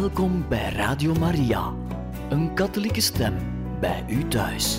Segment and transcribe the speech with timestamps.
[0.00, 1.72] Welkom bij Radio Maria,
[2.28, 3.34] een katholieke stem
[3.80, 4.78] bij u thuis.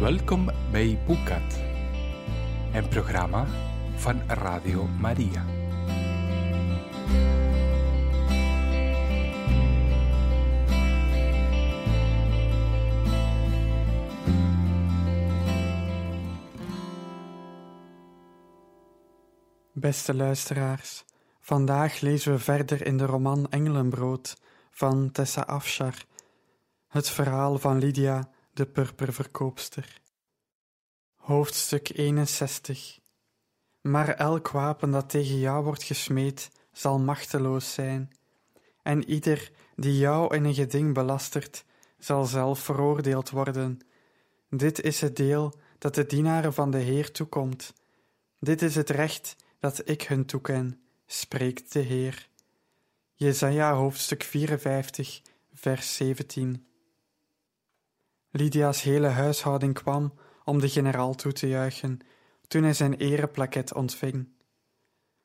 [0.00, 1.60] Welkom bij Boekat,
[2.72, 3.46] een programma
[3.96, 5.49] van Radio Maria.
[19.90, 21.04] Beste luisteraars,
[21.40, 24.36] vandaag lezen we verder in de roman Engelenbrood
[24.70, 25.94] van Tessa Afshar,
[26.88, 30.00] het verhaal van Lydia, de purperverkoopster.
[31.14, 32.98] Hoofdstuk 61
[33.80, 38.10] Maar elk wapen dat tegen jou wordt gesmeed, zal machteloos zijn,
[38.82, 41.64] en ieder die jou in een geding belastert,
[41.98, 43.80] zal zelf veroordeeld worden.
[44.50, 47.74] Dit is het deel dat de dienaren van de Heer toekomt.
[48.38, 52.28] Dit is het recht dat ik hun toeken, spreekt de Heer.
[53.14, 56.66] Jesaja hoofdstuk 54, vers 17.
[58.30, 61.98] Lydia's hele huishouding kwam om de generaal toe te juichen
[62.46, 64.28] toen hij zijn ereplaket ontving.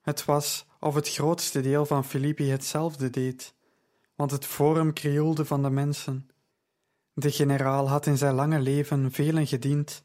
[0.01, 3.53] Het was of het grootste deel van Filippi hetzelfde deed,
[4.15, 6.29] want het forum krioelde van de mensen.
[7.13, 10.03] De generaal had in zijn lange leven velen gediend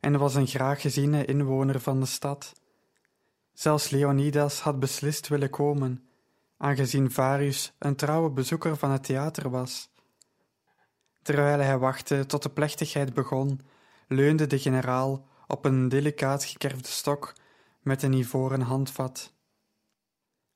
[0.00, 2.52] en was een graag geziene inwoner van de stad.
[3.52, 6.08] Zelfs Leonidas had beslist willen komen,
[6.56, 9.90] aangezien Varius een trouwe bezoeker van het theater was.
[11.22, 13.60] Terwijl hij wachtte tot de plechtigheid begon,
[14.08, 17.32] leunde de generaal op een delicaat gekerfde stok
[17.80, 19.34] met een ivoren handvat.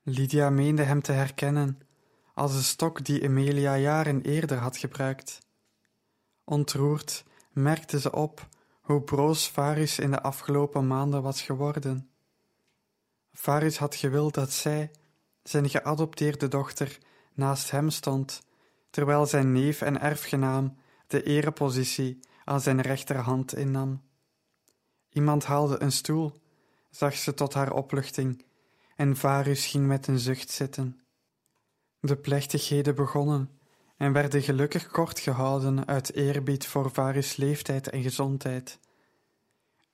[0.02, 1.80] Lydia meende hem te herkennen
[2.34, 5.38] als de stok die Emilia jaren eerder had gebruikt.
[6.44, 8.48] Ontroerd merkte ze op
[8.80, 12.10] hoe broos Varus in de afgelopen maanden was geworden.
[13.38, 14.90] Varus had gewild dat zij,
[15.42, 16.98] zijn geadopteerde dochter,
[17.34, 18.42] naast hem stond,
[18.90, 20.76] terwijl zijn neef en erfgenaam
[21.06, 24.02] de erepositie aan zijn rechterhand innam.
[25.10, 26.40] Iemand haalde een stoel,
[26.90, 28.44] zag ze tot haar opluchting,
[28.96, 31.00] en Varus ging met een zucht zitten.
[32.00, 33.50] De plechtigheden begonnen
[33.96, 38.78] en werden gelukkig kort gehouden uit eerbied voor Varus' leeftijd en gezondheid.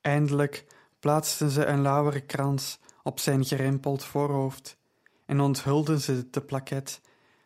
[0.00, 0.64] Eindelijk
[0.98, 4.76] plaatsten ze een lauwere krans op zijn gerimpeld voorhoofd
[5.26, 7.00] en onthulden ze de plaket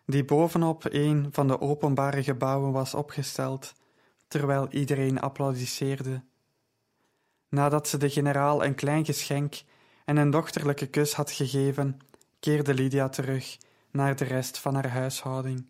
[0.06, 3.72] die bovenop een van de openbare gebouwen was opgesteld,
[4.28, 6.22] terwijl iedereen applaudisseerde.
[7.48, 9.62] Nadat ze de generaal een klein geschenk
[10.04, 11.98] en een dochterlijke kus had gegeven,
[12.40, 13.58] keerde Lydia terug
[13.90, 15.66] naar de rest van haar huishouding.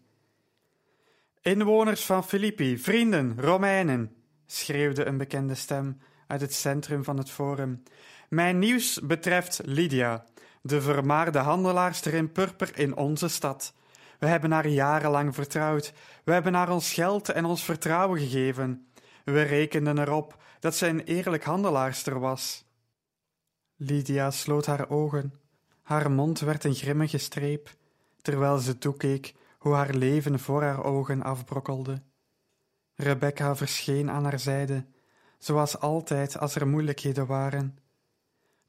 [1.40, 4.16] Inwoners van Filippi, vrienden, Romeinen,
[4.46, 7.82] schreeuwde een bekende stem uit het centrum van het forum.
[8.28, 10.24] Mijn nieuws betreft Lydia,
[10.62, 13.74] de vermaarde handelaarster in purper in onze stad.
[14.18, 15.92] We hebben haar jarenlang vertrouwd.
[16.24, 18.86] We hebben haar ons geld en ons vertrouwen gegeven.
[19.24, 22.64] We rekenden erop dat ze een eerlijk handelaarster was.
[23.76, 25.34] Lydia sloot haar ogen.
[25.82, 27.70] Haar mond werd een grimmige streep,
[28.22, 32.02] terwijl ze toekeek hoe haar leven voor haar ogen afbrokkelde.
[32.94, 34.86] Rebecca verscheen aan haar zijde,
[35.38, 37.78] zoals altijd als er moeilijkheden waren.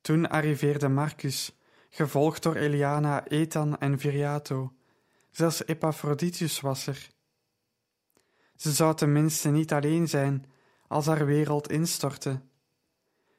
[0.07, 1.51] Toen arriveerde Marcus,
[1.89, 4.73] gevolgd door Eliana, Ethan en Viriato.
[5.31, 7.07] Zelfs Epaphroditus was er.
[8.55, 10.45] Ze zou tenminste niet alleen zijn
[10.87, 12.41] als haar wereld instortte.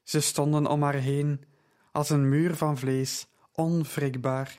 [0.03, 1.45] Ze stonden om haar heen
[1.93, 4.59] als een muur van vlees, onwrikbaar.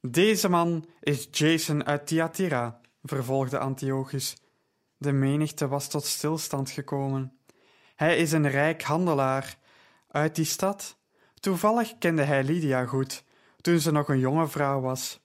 [0.00, 4.36] Deze man is Jason uit Thyatira, vervolgde Antiochus.
[4.96, 7.38] De menigte was tot stilstand gekomen.
[7.94, 9.58] Hij is een rijk handelaar
[10.08, 11.00] uit die stad.
[11.42, 13.24] Toevallig kende hij Lydia goed,
[13.60, 15.20] toen ze nog een jonge vrouw was.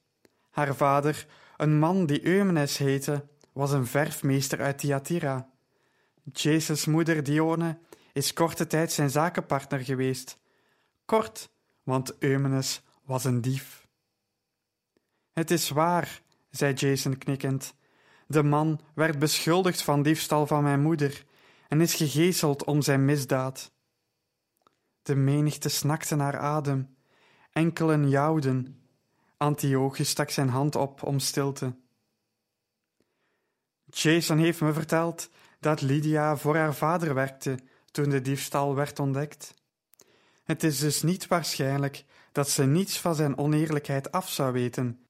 [0.49, 5.49] Haar vader, een man die Eumenes heette, was een verfmeester uit Thyatira.
[6.33, 7.77] Jezus' moeder Dione
[8.13, 10.39] is korte tijd zijn zakenpartner geweest.
[11.05, 11.49] Kort,
[11.83, 13.87] want Eumenes was een dief.
[15.33, 17.73] Het is waar, zei Jason knikkend.
[18.27, 21.25] De man werd beschuldigd van diefstal van mijn moeder
[21.67, 23.71] en is gegezeld om zijn misdaad.
[25.07, 26.95] De menigte snakte naar adem.
[27.51, 28.81] Enkelen jouwden.
[29.37, 31.75] Antiochus stak zijn hand op om stilte.
[33.85, 37.59] Jason heeft me verteld dat Lydia voor haar vader werkte
[37.91, 39.53] toen de diefstal werd ontdekt.
[40.43, 45.05] Het is dus niet waarschijnlijk dat ze niets van zijn oneerlijkheid af zou weten.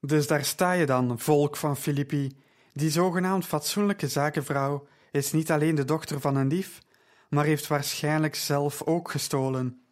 [0.00, 2.36] Dus daar sta je dan, volk van Filippi,
[2.72, 6.82] die zogenaamd fatsoenlijke zakenvrouw is niet alleen de dochter van een dief,
[7.34, 9.82] maar heeft waarschijnlijk zelf ook gestolen.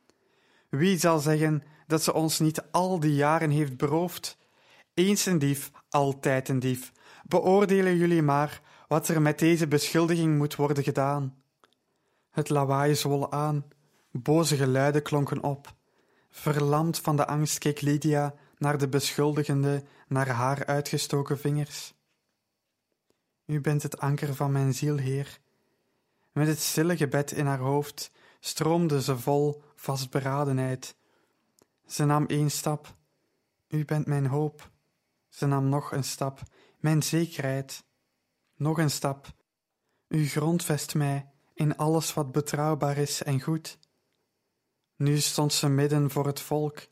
[0.68, 4.38] Wie zal zeggen dat ze ons niet al die jaren heeft beroofd?
[4.94, 6.92] Eens een dief, altijd een dief.
[7.24, 11.42] Beoordelen jullie maar wat er met deze beschuldiging moet worden gedaan.
[12.30, 13.64] Het lawaai zwol aan,
[14.10, 15.74] boze geluiden klonken op.
[16.30, 21.94] Verlamd van de angst keek Lydia naar de beschuldigende, naar haar uitgestoken vingers.
[23.46, 25.40] U bent het anker van mijn ziel, Heer.
[26.32, 30.96] Met het stille gebed in haar hoofd stroomde ze vol vastberadenheid.
[31.86, 32.94] Ze nam één stap.
[33.68, 34.70] U bent mijn hoop.
[35.28, 36.40] Ze nam nog een stap.
[36.78, 37.84] Mijn zekerheid.
[38.56, 39.34] Nog een stap.
[40.08, 43.78] U grondvest mij in alles wat betrouwbaar is en goed.
[44.96, 46.86] Nu stond ze midden voor het volk.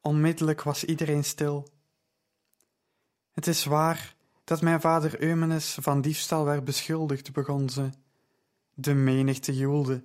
[0.00, 1.68] Onmiddellijk was iedereen stil.
[3.32, 7.90] Het is waar dat mijn vader Eumenes van diefstal werd beschuldigd, begon ze.
[8.74, 10.02] De menigte joelde.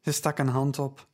[0.00, 1.06] Ze stak een hand op.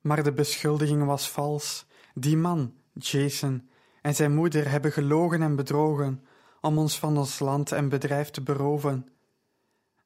[0.00, 1.86] Maar de beschuldiging was vals.
[2.14, 3.68] Die man, Jason,
[4.02, 6.24] en zijn moeder hebben gelogen en bedrogen
[6.60, 9.08] om ons van ons land en bedrijf te beroven.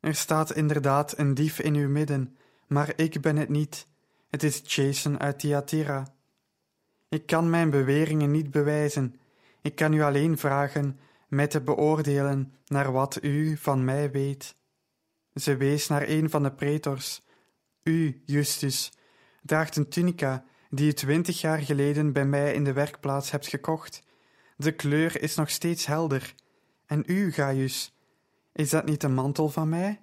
[0.00, 3.86] Er staat inderdaad een dief in uw midden, maar ik ben het niet.
[4.30, 6.14] Het is Jason uit Thyatira.
[7.08, 9.20] Ik kan mijn beweringen niet bewijzen.
[9.60, 14.56] Ik kan u alleen vragen mij te beoordelen naar wat u van mij weet.
[15.34, 17.22] Ze wees naar een van de pretors.
[17.82, 18.92] U, Justus,
[19.42, 24.02] draagt een tunica die u twintig jaar geleden bij mij in de werkplaats hebt gekocht.
[24.56, 26.34] De kleur is nog steeds helder.
[26.86, 27.94] En u, Gaius,
[28.52, 30.00] is dat niet de mantel van mij?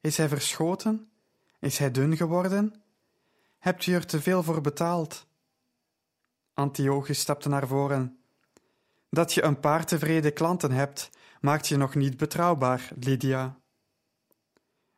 [0.00, 1.08] Is hij verschoten?
[1.60, 2.82] Is hij dun geworden?
[3.58, 5.26] Hebt u er te veel voor betaald?
[6.54, 8.18] Antiochus stapte naar voren.
[9.10, 11.10] Dat je een paar tevreden klanten hebt,
[11.40, 13.58] maakt je nog niet betrouwbaar, Lydia.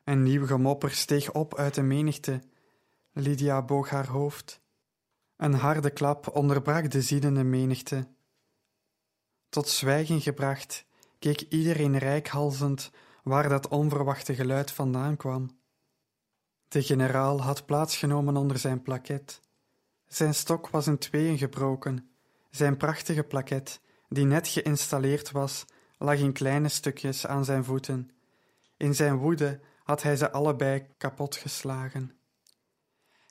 [0.06, 2.43] Een nieuw gemopper steeg op uit de menigte.
[3.12, 4.61] Lydia boog haar hoofd.
[5.37, 8.08] Een harde klap onderbrak de ziedende menigte.
[9.49, 10.87] Tot zwijgen gebracht,
[11.19, 12.91] keek iedereen rijkhalzend
[13.23, 15.58] waar dat onverwachte geluid vandaan kwam.
[16.69, 19.41] De generaal had plaatsgenomen onder zijn plaket.
[20.06, 22.11] Zijn stok was in tweeën gebroken.
[22.50, 25.64] Zijn prachtige plaket, die net geïnstalleerd was,
[25.99, 28.11] lag in kleine stukjes aan zijn voeten.
[28.76, 32.12] In zijn woede had hij ze allebei kapotgeslagen.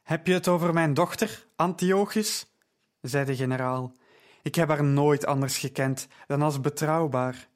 [0.04, 2.56] Heb je het over mijn dochter, Antiochus?
[3.02, 3.94] zei de generaal.
[4.42, 7.48] Ik heb haar nooit anders gekend dan als betrouwbaar.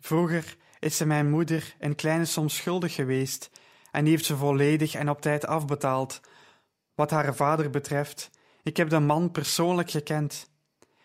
[0.00, 3.50] Vroeger is ze mijn moeder een kleine som schuldig geweest
[3.90, 6.20] en die heeft ze volledig en op tijd afbetaald.
[6.94, 8.30] Wat haar vader betreft,
[8.62, 10.50] ik heb de man persoonlijk gekend.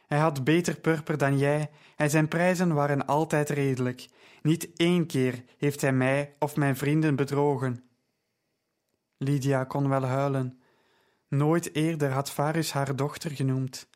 [0.08, 4.08] Hij had beter purper dan jij en zijn prijzen waren altijd redelijk.
[4.48, 7.84] Niet één keer heeft hij mij of mijn vrienden bedrogen.
[9.18, 10.60] Lydia kon wel huilen.
[11.28, 13.90] Nooit eerder had Varus haar dochter genoemd.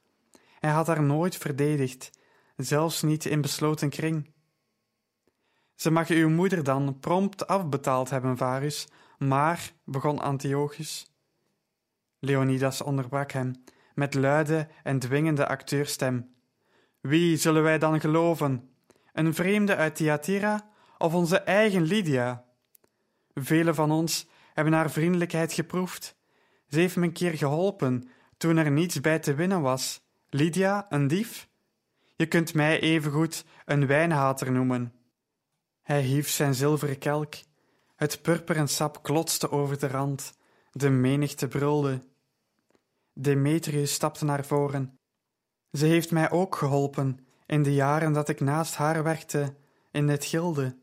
[0.59, 2.09] Hij had haar nooit verdedigd,
[2.56, 4.33] zelfs niet in besloten kring.
[5.75, 8.88] Ze mag uw moeder dan prompt afbetaald hebben, Varus,
[9.18, 11.12] maar, begon Antiochus.
[12.19, 13.63] Leonidas onderbrak hem
[13.94, 16.36] met luide en dwingende acteurstem.
[17.01, 18.70] Wie zullen wij dan geloven?
[19.13, 22.45] Een vreemde uit Thyatira of onze eigen Lydia?
[23.33, 26.16] Velen van ons hebben haar vriendelijkheid geproefd.
[26.68, 30.02] Ze heeft me een keer geholpen toen er niets bij te winnen was.
[30.30, 31.50] Lydia, een dief?
[32.16, 34.94] Je kunt mij evengoed een wijnhater noemen.
[35.81, 37.33] Hij hief zijn zilveren kelk.
[37.95, 40.33] Het purperen sap klotste over de rand.
[40.71, 42.02] De menigte brulde.
[43.14, 45.00] Demetrius stapte naar voren.
[45.71, 47.19] Ze heeft mij ook geholpen
[47.52, 49.56] in de jaren dat ik naast haar werkte
[49.92, 50.76] in het gilde.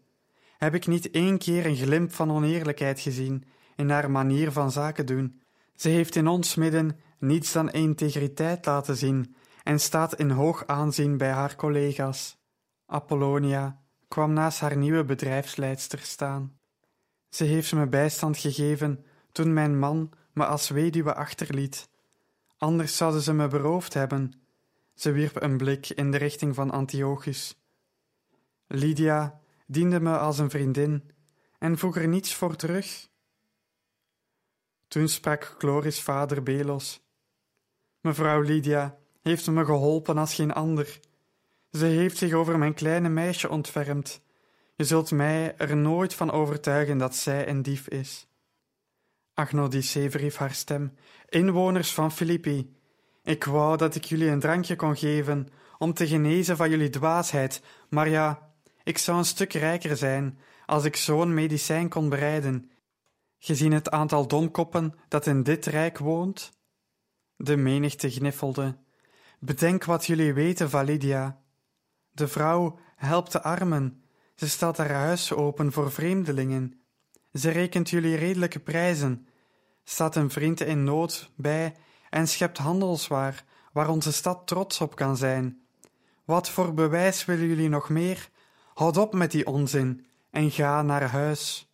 [0.58, 3.44] Heb ik niet één keer een glimp van oneerlijkheid gezien
[3.76, 5.40] in haar manier van zaken doen.
[5.74, 11.16] Ze heeft in ons midden niets dan integriteit laten zien en staat in hoog aanzien
[11.16, 12.36] bij haar collega's.
[12.86, 16.58] Apollonia kwam naast haar nieuwe bedrijfsleidster staan.
[17.28, 21.88] Ze heeft me bijstand gegeven toen mijn man me als weduwe achterliet.
[22.58, 24.47] Anders zouden ze me beroofd hebben.
[24.98, 27.56] Ze wierp een blik in de richting van Antiochus.
[28.66, 31.10] Lydia diende me als een vriendin
[31.58, 33.08] en vroeg er niets voor terug.
[34.88, 37.00] Toen sprak Chloris vader Belos.
[38.00, 41.00] Mevrouw Lydia heeft me geholpen als geen ander.
[41.70, 44.20] Ze heeft zich over mijn kleine meisje ontfermd.
[44.74, 48.28] Je zult mij er nooit van overtuigen dat zij een dief is.
[49.34, 50.94] Agnodice verhief haar stem.
[51.28, 52.77] Inwoners van Filippi,
[53.28, 57.62] ik wou dat ik jullie een drankje kon geven om te genezen van jullie dwaasheid,
[57.88, 62.70] maar ja, ik zou een stuk rijker zijn als ik zo'n medicijn kon bereiden,
[63.38, 66.52] gezien het aantal domkoppen dat in dit rijk woont?
[67.36, 68.76] De menigte gniffelde.
[69.38, 71.40] Bedenk wat jullie weten van Lydia.
[72.10, 74.02] De vrouw helpt de armen,
[74.34, 76.80] ze stelt haar huis open voor vreemdelingen.
[77.32, 79.26] Ze rekent jullie redelijke prijzen,
[79.84, 81.74] staat een vriend in nood bij
[82.10, 85.62] en schept handelswaar waar onze stad trots op kan zijn.
[86.24, 88.28] Wat voor bewijs willen jullie nog meer?
[88.74, 91.72] Houd op met die onzin en ga naar huis.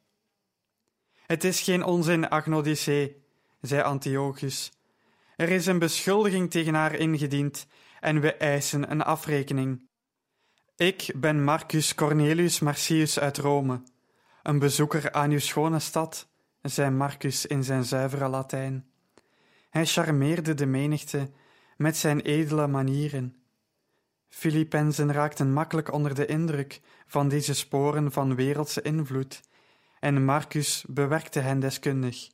[1.27, 3.23] Het is geen onzin, Agnodicee,
[3.61, 4.73] zei Antiochus.
[5.37, 7.67] Er is een beschuldiging tegen haar ingediend
[8.01, 9.89] en we eisen een afrekening.
[10.77, 13.83] Ik ben Marcus Cornelius Marcius uit Rome,
[14.43, 16.29] een bezoeker aan uw schone stad,
[16.63, 18.94] zei Marcus in zijn zuivere Latijn.
[19.75, 21.31] Hij charmeerde de menigte
[21.77, 23.37] met zijn edele manieren.
[24.29, 29.41] Filippenzen raakten makkelijk onder de indruk van deze sporen van wereldse invloed,
[30.01, 32.31] en Marcus bewerkte hen deskundig.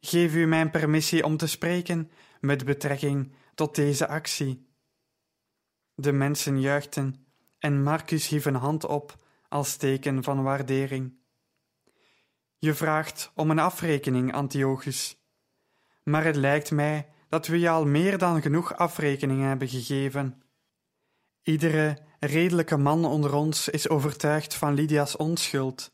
[0.00, 2.10] Geef u mijn permissie om te spreken
[2.40, 4.68] met betrekking tot deze actie.
[5.94, 7.26] De mensen juichten
[7.58, 11.18] en Marcus hief een hand op als teken van waardering.
[12.58, 15.23] Je vraagt om een afrekening, Antiochus.
[16.04, 20.42] Maar het lijkt mij dat we je al meer dan genoeg afrekeningen hebben gegeven.
[21.42, 25.92] Iedere redelijke man onder ons is overtuigd van Lydia's onschuld.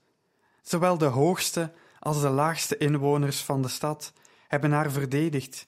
[0.63, 4.13] Zowel de hoogste als de laagste inwoners van de stad
[4.49, 5.67] hebben haar verdedigd,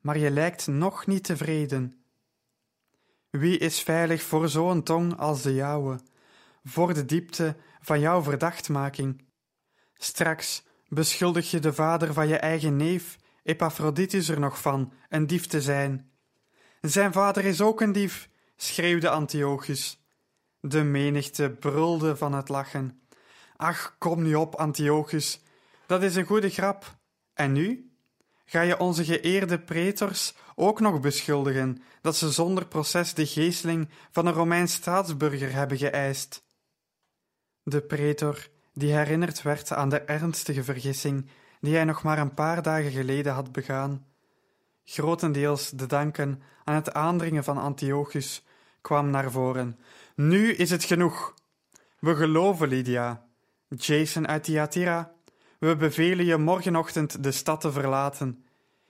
[0.00, 2.04] maar je lijkt nog niet tevreden.
[3.30, 6.00] Wie is veilig voor zo'n tong als de jouwe,
[6.64, 9.24] voor de diepte van jouw verdachtmaking?
[9.94, 15.46] Straks beschuldig je de vader van je eigen neef, Epaphroditus, er nog van een dief
[15.46, 16.10] te zijn.
[16.80, 20.04] Zijn vader is ook een dief, schreeuwde Antiochus.
[20.60, 23.02] De menigte brulde van het lachen.
[23.56, 25.40] Ach, kom nu op, Antiochus,
[25.86, 26.98] dat is een goede grap.
[27.34, 27.90] En nu?
[28.44, 34.26] Ga je onze geëerde pretors ook nog beschuldigen dat ze zonder proces de geesteling van
[34.26, 36.42] een Romeins staatsburger hebben geëist?
[37.62, 42.62] De pretor, die herinnerd werd aan de ernstige vergissing die hij nog maar een paar
[42.62, 44.06] dagen geleden had begaan,
[44.84, 48.44] grotendeels te danken aan het aandringen van Antiochus,
[48.80, 49.78] kwam naar voren.
[50.14, 51.34] Nu is het genoeg.
[51.98, 53.28] We geloven, Lydia.
[53.68, 55.12] Jason uit Thyatira,
[55.58, 58.44] we bevelen je morgenochtend de stad te verlaten.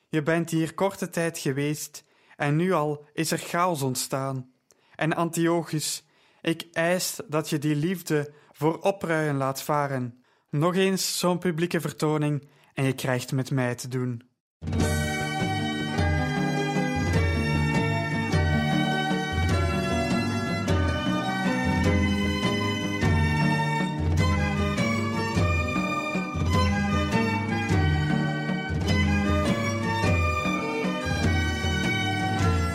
[0.08, 2.04] Je bent hier korte tijd geweest
[2.36, 4.50] en nu al is er chaos ontstaan.
[4.96, 6.04] En Antiochus,
[6.40, 10.24] ik eis dat je die liefde voor opruien laat varen.
[10.50, 14.22] Nog eens zo'n publieke vertoning en je krijgt met mij te doen.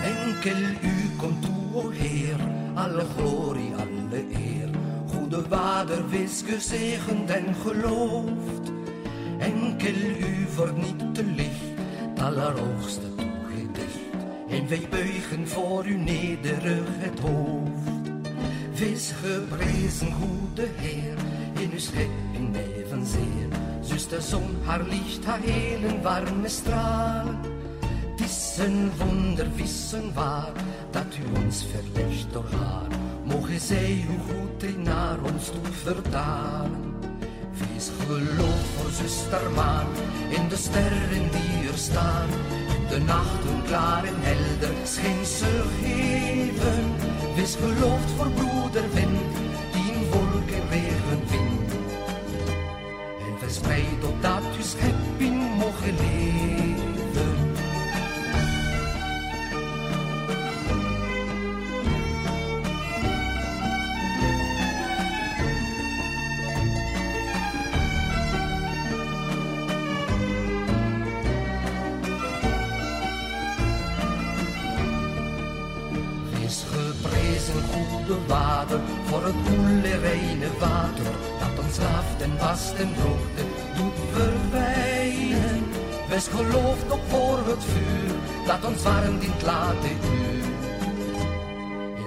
[0.03, 2.39] Enkel u komt toe, o Heer,
[2.73, 4.69] alle glorie, alle eer.
[5.07, 8.74] Goede Vader, wees gezegend en geloofd.
[9.45, 11.65] Enkel u verniet te licht,
[11.97, 13.99] het allerhoogste toegedicht.
[14.49, 18.09] En wij buigen voor uw nederig het hoofd.
[18.75, 21.17] Wees geprezen, goede Heer,
[21.59, 23.47] in uw schepping evenzeer.
[23.81, 27.39] Zuster zon, haar licht, haar helen warme stralen.
[28.11, 30.51] Het is een wonder, wissen waar,
[30.91, 32.87] dat u ons verlicht door haar.
[33.23, 36.94] Mogen zij uw goed naar ons toe vertalen.
[37.57, 39.87] Wees geloof voor zuster maan,
[40.29, 42.29] in de sterren die er staan.
[42.89, 46.93] De nachten klaar en helder, scheen ze geven.
[47.35, 49.35] Wees geloofd voor broeder wind,
[49.71, 51.73] die in wolken regen vindt.
[53.27, 56.84] En verspreid opdat uw schepping mogen leven.
[79.05, 83.43] Voor het koele, reine water, dat ons raft en wast en droogte
[83.77, 85.63] doet verwijnen.
[86.09, 90.43] Wees geloofd op voor het vuur, dat ons warm dient late uur.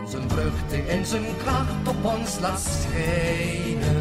[0.00, 3.97] In zijn vruchten en zijn kracht op ons laat schijnen.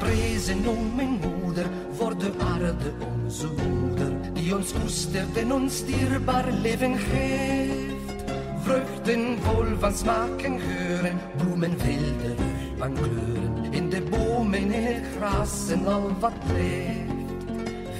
[0.00, 2.92] Wees geprezen, o mijn moeder, voor de aarde
[3.24, 8.24] onze moeder, die ons koestert en ons dierbaar leven geeft.
[8.62, 12.34] Vruchten vol van smaak en geuren, bloemen wilde
[12.78, 17.14] van kleuren, in de bomen, in het gras en al wat leeft.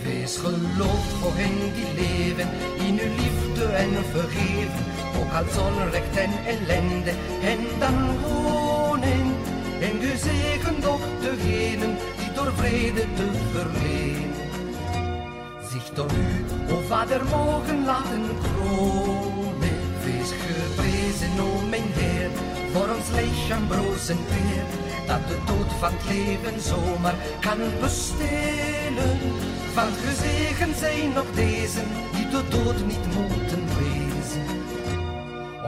[0.04, 2.48] Wees geloofd voor hen die leven
[2.86, 4.84] in uw liefde en vergeven,
[5.18, 7.10] ook als onrecht en ellende,
[7.42, 9.34] en dan wonen.
[9.80, 11.05] En gezegend die
[12.46, 14.32] door vrede te verleen
[15.70, 19.78] zich door u, o Vader, mogen laten kronen.
[20.04, 22.30] Wees geprezen, o mijn Heer,
[22.72, 24.18] voor ons lichaam broos en
[25.06, 29.18] dat de dood van het leven zomaar kan bestelen.
[29.72, 31.82] Van gezegend zijn nog deze,
[32.14, 34.46] die de dood niet moeten wezen,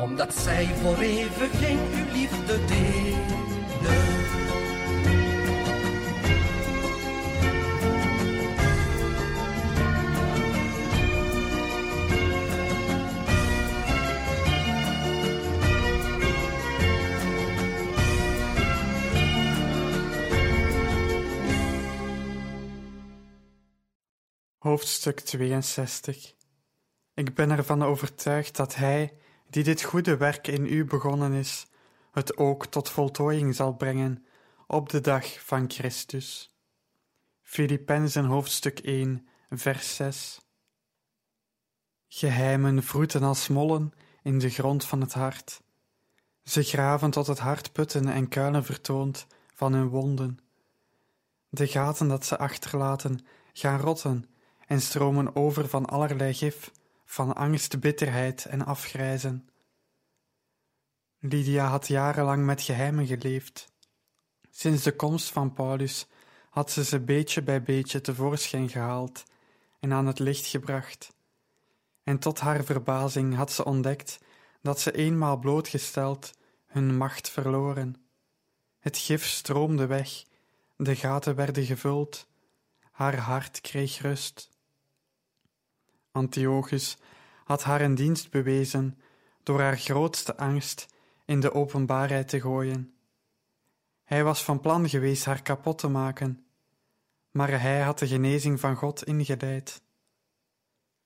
[0.02, 4.47] omdat zij voor eeuwig in uw liefde delen.
[24.68, 26.34] Hoofdstuk 62
[27.14, 29.18] Ik ben ervan overtuigd dat Hij,
[29.50, 31.66] die dit goede werk in u begonnen is,
[32.12, 34.26] het ook tot voltooiing zal brengen
[34.66, 36.56] op de dag van Christus.
[37.42, 40.40] Filippenzen hoofdstuk 1, vers 6
[42.08, 45.62] Geheimen vroeten als mollen in de grond van het hart.
[46.44, 50.38] Ze graven tot het hart putten en kuilen vertoont van hun wonden.
[51.48, 54.24] De gaten dat ze achterlaten gaan rotten
[54.68, 56.72] en stromen over van allerlei gif,
[57.04, 59.48] van angst, bitterheid en afgrijzen.
[61.18, 63.72] Lydia had jarenlang met geheimen geleefd.
[64.50, 66.06] Sinds de komst van Paulus
[66.50, 69.24] had ze ze beetje bij beetje tevoorschijn gehaald
[69.80, 71.12] en aan het licht gebracht.
[72.02, 74.18] En tot haar verbazing had ze ontdekt
[74.62, 76.30] dat ze eenmaal blootgesteld
[76.66, 77.96] hun macht verloren.
[78.78, 80.24] Het gif stroomde weg,
[80.76, 82.26] de gaten werden gevuld,
[82.90, 84.56] haar hart kreeg rust.
[86.18, 86.96] Antiochus
[87.44, 88.98] had haar een dienst bewezen
[89.42, 90.86] door haar grootste angst
[91.24, 92.94] in de openbaarheid te gooien.
[94.04, 96.46] Hij was van plan geweest haar kapot te maken,
[97.30, 99.82] maar hij had de genezing van God ingeleid.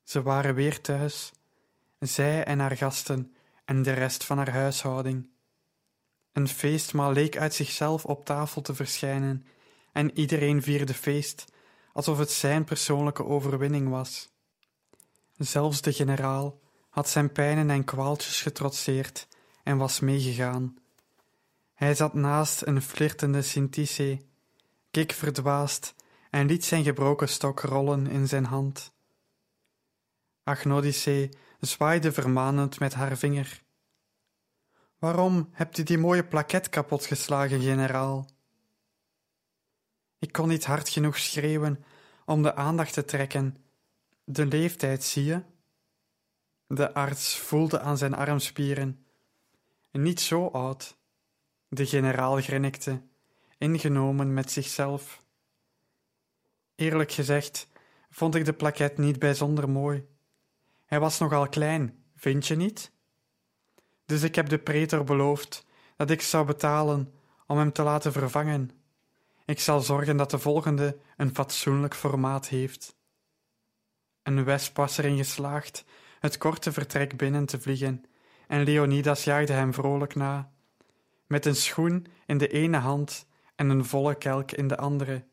[0.02, 1.32] Ze waren weer thuis,
[1.98, 5.28] zij en haar gasten en de rest van haar huishouding.
[6.32, 9.46] Een feestmaal leek uit zichzelf op tafel te verschijnen,
[9.92, 11.44] en iedereen vierde feest
[11.92, 14.31] alsof het zijn persoonlijke overwinning was.
[15.44, 19.28] Zelfs de generaal had zijn pijnen en kwaaltjes getrotseerd
[19.62, 20.76] en was meegegaan.
[21.74, 24.20] Hij zat naast een flirtende Sintice,
[24.90, 25.94] keek verdwaasd
[26.30, 28.92] en liet zijn gebroken stok rollen in zijn hand.
[30.44, 33.62] Agnodice zwaaide vermanend met haar vinger.
[34.98, 38.26] Waarom hebt u die mooie plaket kapotgeslagen, generaal?
[40.18, 41.84] Ik kon niet hard genoeg schreeuwen
[42.24, 43.56] om de aandacht te trekken
[44.24, 45.42] de leeftijd zie je?
[46.66, 49.06] De arts voelde aan zijn armspieren.
[49.90, 50.96] Niet zo oud.
[51.68, 53.02] De generaal grinnikte,
[53.58, 55.24] ingenomen met zichzelf.
[56.74, 57.68] Eerlijk gezegd
[58.10, 60.06] vond ik de plaket niet bijzonder mooi.
[60.84, 62.92] Hij was nogal klein, vind je niet?
[64.06, 67.14] Dus ik heb de pretor beloofd dat ik zou betalen
[67.46, 68.70] om hem te laten vervangen.
[69.44, 72.96] Ik zal zorgen dat de volgende een fatsoenlijk formaat heeft.
[74.22, 75.84] Een wesp was geslaagd
[76.22, 78.04] het korte vertrek binnen te vliegen,
[78.46, 80.50] en Leonidas jaagde hem vrolijk na,
[81.26, 85.24] met een schoen in de ene hand en een volle kelk in de andere.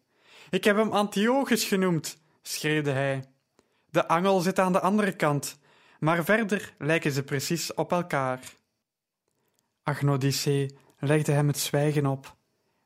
[0.49, 3.23] Ik heb hem Antiochus genoemd, schreeuwde hij.
[3.89, 5.59] De angel zit aan de andere kant,
[5.99, 8.39] maar verder lijken ze precies op elkaar.
[9.83, 12.35] Agnodice legde hem het zwijgen op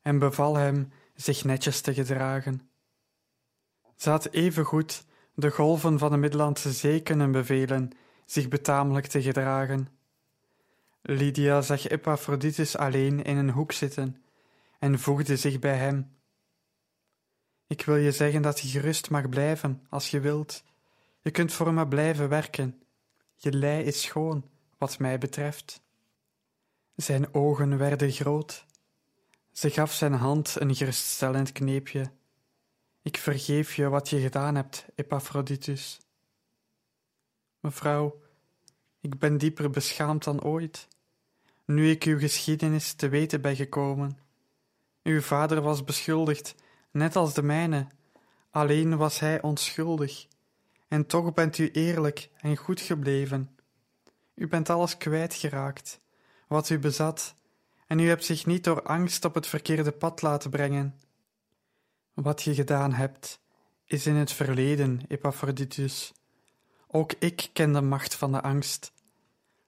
[0.02, 2.70] en beval hem zich netjes te gedragen.
[3.96, 7.92] Ze had evengoed de golven van de Middellandse Zee kunnen bevelen
[8.26, 9.88] zich betamelijk te gedragen.
[11.02, 14.24] Lydia zag Epaphroditus alleen in een hoek zitten
[14.80, 16.16] en voegde zich bij hem.
[17.68, 20.64] Ik wil je zeggen dat je gerust mag blijven als je wilt.
[21.22, 22.82] Je kunt voor me blijven werken.
[23.36, 25.82] Je lei is schoon, wat mij betreft.
[26.96, 28.66] Zijn ogen werden groot.
[29.52, 32.12] Ze gaf zijn hand een geruststellend kneepje
[33.04, 36.00] ik vergeef je wat je gedaan hebt, Epaphroditus.
[37.60, 38.22] Mevrouw,
[39.02, 40.88] ik ben dieper beschaamd dan ooit,
[41.66, 44.18] nu ik uw geschiedenis te weten ben gekomen.
[45.04, 46.56] Uw vader was beschuldigd,
[46.92, 47.88] net als de mijne,
[48.50, 50.28] alleen was hij onschuldig.
[50.88, 53.58] En toch bent u eerlijk en goed gebleven.
[54.36, 56.00] U bent alles kwijtgeraakt,
[56.48, 57.36] wat u bezat,
[57.88, 61.00] en u hebt zich niet door angst op het verkeerde pad laten brengen.
[62.14, 63.40] Wat je gedaan hebt,
[63.86, 66.12] is in het verleden, Epaphroditus.
[66.88, 68.92] Ook ik ken de macht van de angst.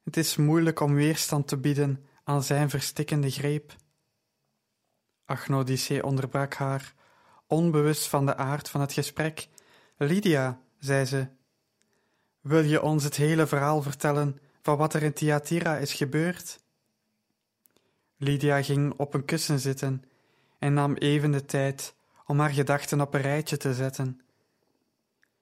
[0.03, 3.75] Het is moeilijk om weerstand te bieden aan zijn verstikkende greep.
[5.25, 6.93] Agnodice onderbrak haar,
[7.47, 9.47] onbewust van de aard van het gesprek.
[9.97, 11.27] Lydia, zei ze,
[12.41, 16.60] wil je ons het hele verhaal vertellen van wat er in Thyatira is gebeurd?
[18.17, 20.03] Lydia ging op een kussen zitten
[20.60, 24.21] en nam even de tijd om haar gedachten op een rijtje te zetten.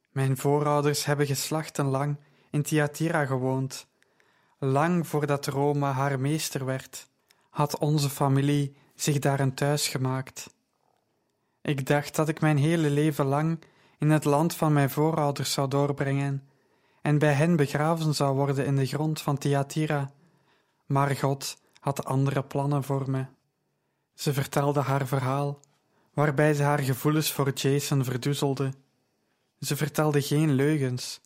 [0.09, 2.17] Mijn voorouders hebben geslachtenlang
[2.49, 3.87] in Thyatira gewoond.
[4.59, 7.07] Lang voordat Rome haar meester werd,
[7.49, 10.53] had onze familie zich daar een thuis gemaakt.
[11.61, 13.63] Ik dacht dat ik mijn hele leven lang
[13.97, 16.47] in het land van mijn voorouders zou doorbrengen
[17.01, 20.11] en bij hen begraven zou worden in de grond van Thyatira,
[20.85, 23.25] maar God had andere plannen voor me.
[24.13, 25.59] Ze vertelde haar verhaal,
[26.13, 28.73] waarbij ze haar gevoelens voor Jason verdoezelde.
[29.59, 31.21] Ze vertelde geen leugens,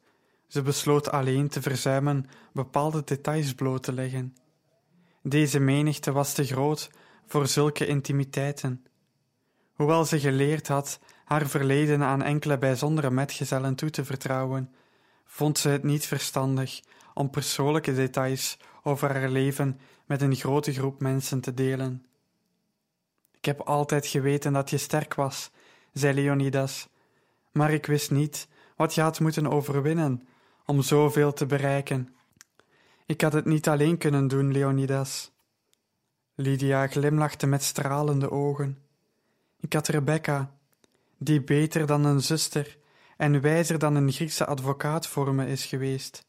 [0.47, 4.35] ze besloot alleen te verzuimen bepaalde details bloot te leggen.
[5.23, 6.89] Deze menigte was te groot
[7.25, 8.85] voor zulke intimiteiten.
[9.73, 14.73] Hoewel ze geleerd had haar verleden aan enkele bijzondere metgezellen toe te vertrouwen,
[15.25, 16.81] vond ze het niet verstandig
[17.13, 22.05] om persoonlijke details over haar leven met een grote groep mensen te delen.
[23.37, 25.51] Ik heb altijd geweten dat je sterk was,
[25.93, 26.87] zei Leonidas,
[27.51, 30.27] maar ik wist niet wat je had moeten overwinnen
[30.65, 32.15] om zoveel te bereiken.
[33.05, 35.31] Ik had het niet alleen kunnen doen, Leonidas.
[36.35, 38.77] Lydia glimlachte met stralende ogen.
[39.59, 40.51] Ik had Rebecca,
[41.17, 42.77] die beter dan een zuster
[43.17, 46.25] en wijzer dan een Griekse advocaat voor me is geweest.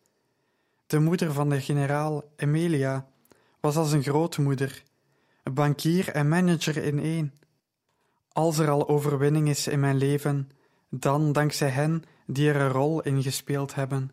[0.87, 3.09] De moeder van de generaal Emilia
[3.61, 4.83] was als een grootmoeder,
[5.53, 7.35] bankier en manager in één.
[8.33, 10.51] Als er al overwinning is in mijn leven,
[10.91, 14.11] dan dankzij hen die er een rol in gespeeld hebben.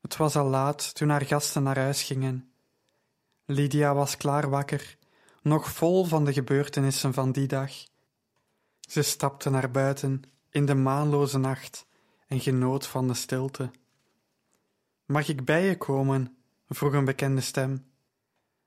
[0.00, 2.52] Het was al laat toen haar gasten naar huis gingen.
[3.44, 4.96] Lydia was klaar wakker,
[5.42, 7.72] nog vol van de gebeurtenissen van die dag.
[8.80, 11.86] Ze stapte naar buiten in de maanloze nacht
[12.26, 13.70] en genoot van de stilte.
[15.04, 16.36] Mag ik bij je komen?
[16.68, 17.91] vroeg een bekende stem.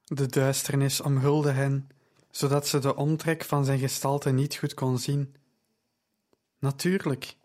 [0.06, 1.90] De duisternis omhulde hen,
[2.32, 5.36] zodat ze de omtrek van zijn gestalte niet goed kon zien.
[6.60, 7.38] Natuurlijk.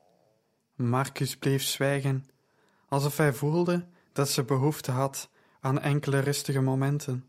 [0.75, 2.27] Marcus bleef zwijgen,
[2.89, 5.29] alsof hij voelde dat ze behoefte had
[5.61, 7.25] aan enkele rustige momenten.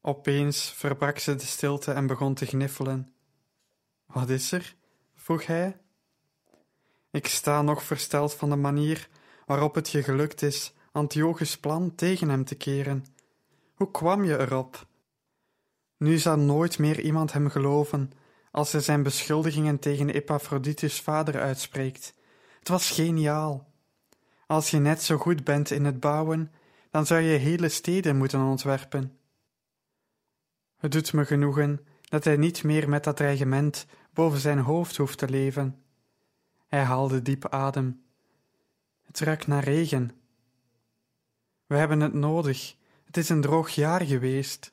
[0.00, 3.12] Opeens verbrak ze de stilte en begon te gniffelen.
[4.06, 4.74] Wat is er?
[5.14, 5.76] vroeg hij.
[7.10, 9.08] Ik sta nog versteld van de manier
[9.46, 13.04] waarop het je gelukt is Antiochus' plan tegen hem te keren.
[13.80, 14.86] Hoe kwam je erop?
[15.96, 18.12] Nu zal nooit meer iemand hem geloven
[18.50, 22.14] als hij zijn beschuldigingen tegen Epaphroditus' vader uitspreekt.
[22.58, 23.72] Het was geniaal.
[24.46, 26.52] Als je net zo goed bent in het bouwen,
[26.90, 29.18] dan zou je hele steden moeten ontwerpen.
[30.76, 35.18] Het doet me genoegen dat hij niet meer met dat dreigement boven zijn hoofd hoeft
[35.18, 35.82] te leven.
[36.66, 38.02] Hij haalde diep adem.
[39.02, 40.10] Het ruikt naar regen.
[41.66, 42.78] We hebben het nodig.
[43.10, 44.72] Het is een droog jaar geweest.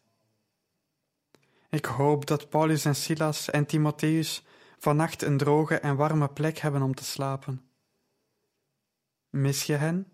[1.69, 4.43] Ik hoop dat Paulus en Silas en Timotheus
[4.79, 7.61] vannacht een droge en warme plek hebben om te slapen.
[9.29, 10.07] Mis je hen?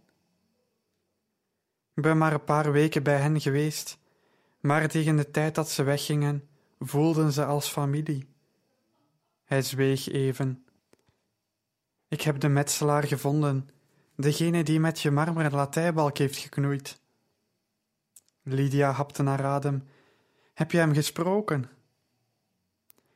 [1.94, 3.98] Ik ben maar een paar weken bij hen geweest,
[4.60, 6.48] maar tegen de tijd dat ze weggingen,
[6.80, 8.28] voelden ze als familie.
[9.44, 10.66] Hij zweeg even.
[12.08, 13.70] Ik heb de metselaar gevonden,
[14.16, 17.02] degene die met je marmeren latijbalk heeft geknoeid.
[18.44, 19.88] Lydia hapte naar adem.
[20.54, 21.70] Heb je hem gesproken?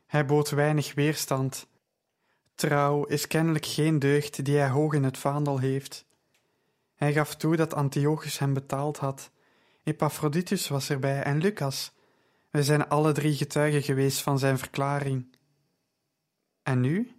[0.06, 1.68] Hij bood weinig weerstand.
[2.56, 6.06] Trouw is kennelijk geen deugd die hij hoog in het vaandel heeft.
[6.96, 9.32] Hij gaf toe dat Antiochus hem betaald had.
[9.84, 11.92] Epaphroditus was erbij en Lucas.
[12.50, 15.36] We zijn alle drie getuigen geweest van zijn verklaring.
[16.64, 17.12] En nu?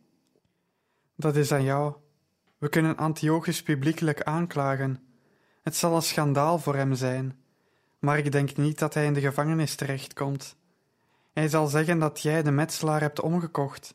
[1.17, 1.95] Dat is aan jou.
[2.59, 5.03] We kunnen Antiochus publiekelijk aanklagen.
[5.63, 7.43] Het zal een schandaal voor hem zijn,
[7.99, 10.57] maar ik denk niet dat hij in de gevangenis terechtkomt.
[11.33, 13.95] Hij zal zeggen dat jij de metselaar hebt omgekocht.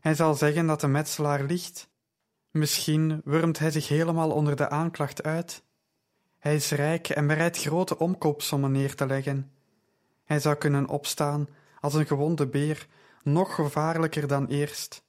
[0.00, 1.88] Hij zal zeggen dat de metselaar liegt.
[2.50, 5.62] Misschien wurmt hij zich helemaal onder de aanklacht uit.
[6.38, 9.52] Hij is rijk en bereid grote omkoopsommen neer te leggen.
[10.24, 11.48] Hij zou kunnen opstaan
[11.80, 12.86] als een gewonde beer,
[13.22, 15.04] nog gevaarlijker dan eerst.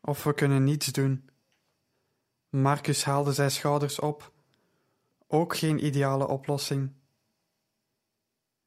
[0.00, 1.28] Of we kunnen niets doen.
[2.48, 4.32] Marcus haalde zijn schouders op.
[5.34, 6.92] Ook geen ideale oplossing.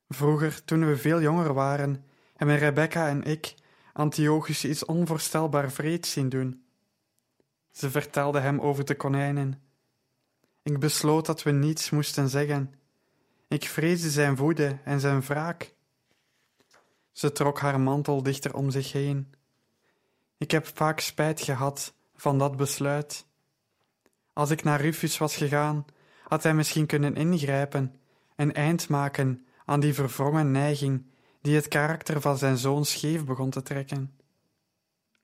[0.07, 3.53] Vroeger, toen we veel jonger waren, hebben Rebecca en ik
[3.93, 6.65] Antiochus iets onvoorstelbaar vreeds zien doen.
[7.71, 9.61] Ze vertelde hem over de konijnen.
[10.63, 12.73] Ik besloot dat we niets moesten zeggen.
[13.47, 15.73] Ik vreesde zijn woede en zijn wraak.
[17.11, 19.33] Ze trok haar mantel dichter om zich heen.
[20.37, 23.25] Ik heb vaak spijt gehad van dat besluit.
[24.33, 25.85] Als ik naar Rufus was gegaan,
[26.27, 27.95] had hij misschien kunnen ingrijpen
[28.35, 31.05] en eind maken aan die verwrongen neiging
[31.41, 34.15] die het karakter van zijn zoon scheef begon te trekken.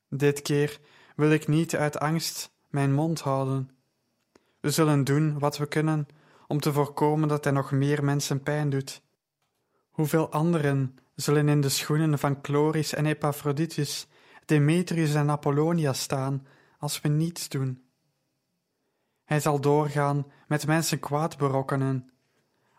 [0.09, 0.79] Dit keer
[1.15, 3.69] wil ik niet uit angst mijn mond houden.
[4.59, 6.07] We zullen doen wat we kunnen
[6.47, 9.01] om te voorkomen dat hij nog meer mensen pijn doet.
[9.89, 14.07] Hoeveel anderen zullen in de schoenen van Chloris en Epaphroditus,
[14.45, 17.82] Demetrius en Apollonia staan als we niets doen?
[19.25, 22.11] Hij zal doorgaan met mensen kwaad berokkenen,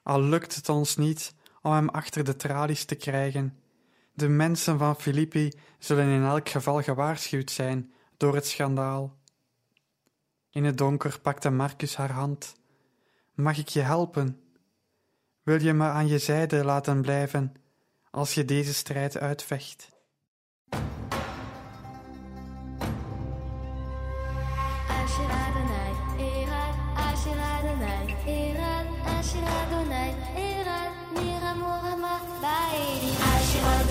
[0.02, 3.58] al lukt het ons niet om hem achter de tralies te krijgen.
[4.12, 9.16] De mensen van Filippi zullen in elk geval gewaarschuwd zijn door het schandaal.
[10.50, 12.54] In het donker pakte Marcus haar hand.
[13.34, 14.40] Mag ik je helpen?
[15.42, 17.54] Wil je me aan je zijde laten blijven
[18.10, 19.93] als je deze strijd uitvecht?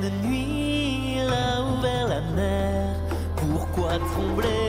[0.00, 2.94] pleine nuit, il a ouvert la mer.
[3.36, 4.59] Pourquoi trembler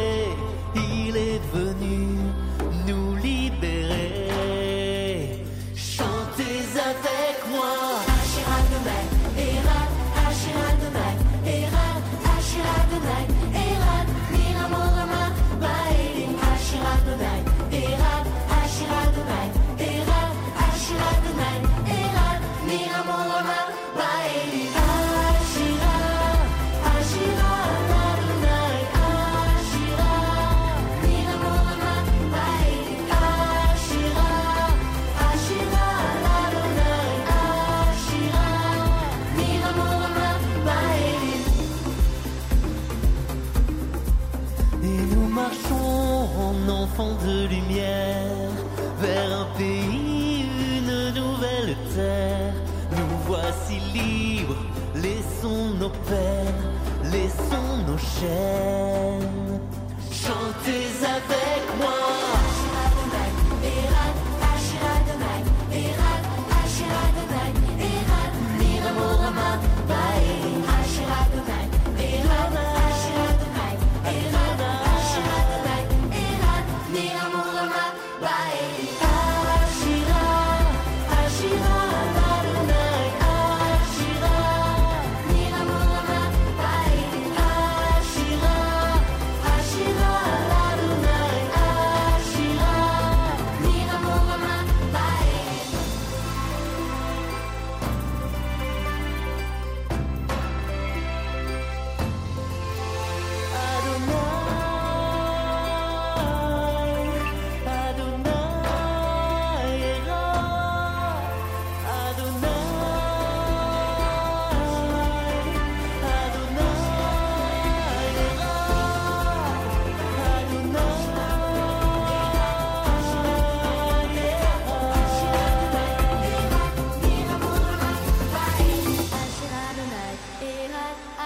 [60.12, 62.01] Chantez avec moi.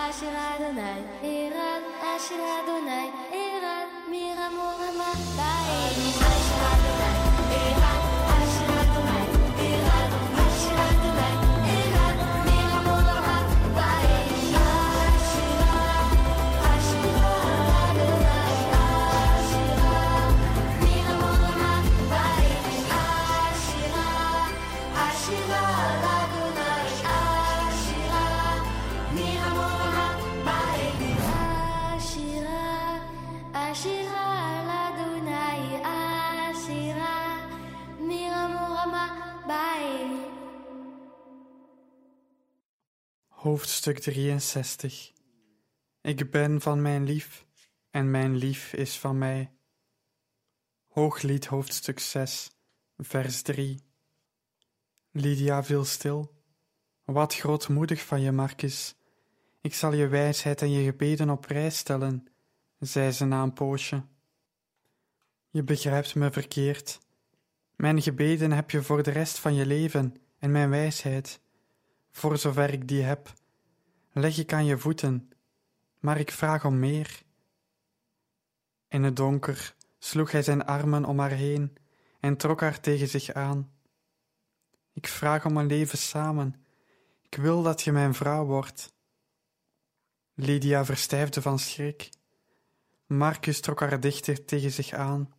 [0.09, 6.09] אשר אדוני ירד, אשר אדוני ירד, מרמור המפאי.
[6.19, 7.14] אשר אדוני
[43.45, 45.11] Hoofdstuk 63
[46.01, 47.45] Ik ben van mijn lief
[47.91, 49.51] en mijn lief is van mij.
[50.87, 52.51] Hooglied hoofdstuk 6
[52.97, 53.79] vers 3
[55.11, 56.31] Lydia viel stil.
[57.03, 58.95] Wat grootmoedig van je, Marcus.
[59.61, 62.27] Ik zal je wijsheid en je gebeden op prijs stellen,
[62.79, 64.03] zei ze na een poosje.
[65.49, 66.99] Je begrijpt me verkeerd.
[67.75, 71.43] Mijn gebeden heb je voor de rest van je leven en mijn wijsheid,
[72.15, 73.33] voor zover ik die heb,
[74.11, 75.31] leg ik aan je voeten,
[75.99, 77.23] maar ik vraag om meer.
[78.87, 81.77] In het donker sloeg hij zijn armen om haar heen
[82.19, 83.71] en trok haar tegen zich aan.
[84.93, 86.65] Ik vraag om een leven samen.
[87.21, 88.93] Ik wil dat je mijn vrouw wordt.
[90.33, 92.09] Lydia verstijfde van schrik.
[93.05, 95.33] Marcus trok haar dichter tegen zich aan,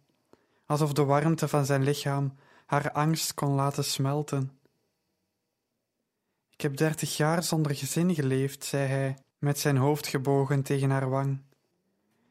[0.66, 2.36] alsof de warmte van zijn lichaam
[2.66, 4.58] haar angst kon laten smelten.
[6.56, 11.08] Ik heb dertig jaar zonder gezin geleefd, zei hij, met zijn hoofd gebogen tegen haar
[11.08, 11.42] wang.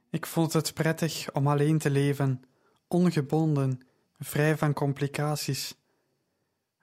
[0.10, 2.44] Ik vond het prettig om alleen te leven,
[2.88, 3.82] ongebonden,
[4.20, 5.76] vrij van complicaties.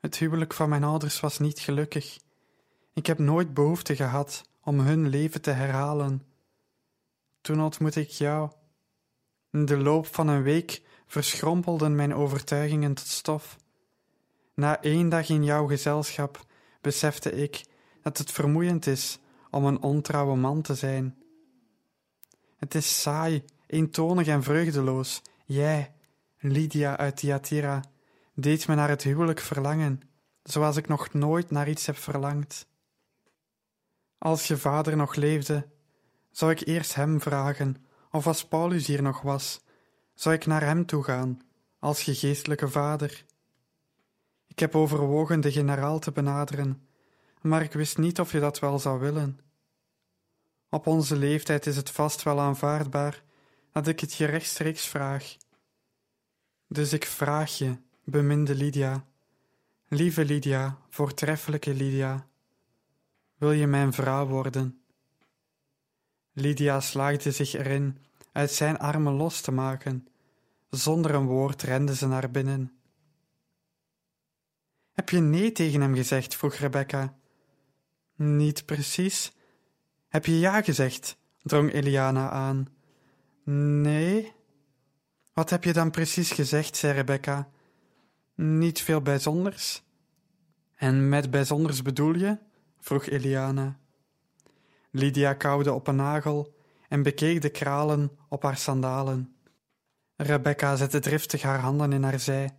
[0.01, 2.19] Het huwelijk van mijn ouders was niet gelukkig.
[2.95, 6.23] Ik heb nooit behoefte gehad om hun leven te herhalen.
[7.41, 8.51] Toen ontmoette ik jou.
[9.51, 13.57] In de loop van een week verschrompelden mijn overtuigingen tot stof.
[14.55, 16.51] Na één dag in jouw gezelschap
[16.83, 17.65] besefte ik
[18.03, 19.19] dat het vermoeiend is
[19.51, 21.17] om een ontrouwe man te zijn.
[22.57, 25.23] Het is saai, eentonig en vreugdeloos.
[25.45, 25.95] Jij,
[26.39, 27.85] Lydia uit Thyatira,
[28.35, 30.01] deed me naar het huwelijk verlangen,
[30.43, 32.67] zoals ik nog nooit naar iets heb verlangd.
[34.19, 35.69] Als je vader nog leefde,
[36.31, 39.61] zou ik eerst hem vragen, of als Paulus hier nog was,
[40.15, 41.41] zou ik naar hem toe gaan,
[41.79, 43.25] als je geestelijke vader.
[44.53, 46.87] Ik heb overwogen de generaal te benaderen,
[47.41, 49.41] maar ik wist niet of je dat wel zou willen.
[50.69, 53.23] Op onze leeftijd is het vast wel aanvaardbaar
[53.73, 55.37] dat ik het je rechtstreeks vraag.
[56.67, 59.05] Dus ik vraag je, beminde Lydia,
[59.89, 62.27] lieve Lydia, voortreffelijke Lydia,
[63.39, 64.83] wil je mijn vrouw worden?
[66.33, 67.99] Lydia slaagde zich erin
[68.33, 70.09] uit zijn armen los te maken.
[70.71, 72.82] Zonder een woord rende ze naar binnen.
[74.93, 76.37] Heb je nee tegen hem gezegd?
[76.37, 77.15] vroeg Rebecca.
[78.17, 79.33] Niet precies.
[80.09, 81.17] Heb je ja gezegd?
[81.43, 82.67] drong Eliana aan.
[83.83, 84.33] Nee.
[85.33, 86.77] Wat heb je dan precies gezegd?
[86.77, 87.49] zei Rebecca.
[88.35, 89.83] Niet veel bijzonders.
[90.77, 92.39] En met bijzonders bedoel je?
[92.79, 93.79] vroeg Eliana.
[94.91, 96.55] Lydia kauwde op een nagel
[96.89, 99.37] en bekeek de kralen op haar sandalen.
[100.17, 102.57] Rebecca zette driftig haar handen in haar zij.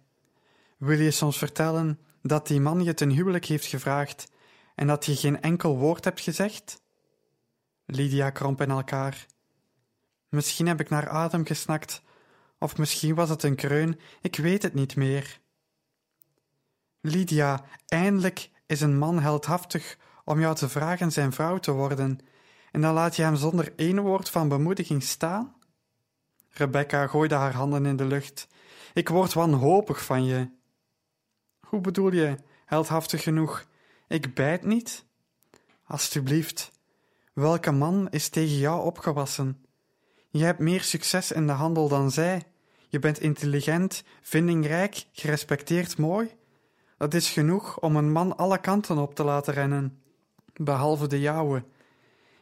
[0.78, 4.32] Wil je soms vertellen dat die man je ten huwelijk heeft gevraagd
[4.76, 6.82] en dat je geen enkel woord hebt gezegd?
[7.86, 9.26] Lydia kromp in elkaar.
[10.30, 12.02] Misschien heb ik naar adem gesnakt,
[12.60, 15.40] of misschien was het een kreun, ik weet het niet meer.
[17.02, 22.20] Lydia, eindelijk is een man heldhaftig om jou te vragen zijn vrouw te worden,
[22.72, 25.56] en dan laat je hem zonder één woord van bemoediging staan?
[26.50, 28.48] Rebecca gooide haar handen in de lucht.
[28.94, 30.50] Ik word wanhopig van je.
[31.74, 33.66] Hoe bedoel je, heldhaftig genoeg?
[34.08, 35.06] Ik bijt niet?
[35.88, 36.72] Alsjeblieft,
[37.34, 39.66] welke man is tegen jou opgewassen?
[40.30, 42.44] Je hebt meer succes in de handel dan zij.
[42.88, 46.30] Je bent intelligent, vindingrijk, gerespecteerd mooi.
[46.98, 50.02] Dat is genoeg om een man alle kanten op te laten rennen,
[50.54, 51.64] behalve de jouwe.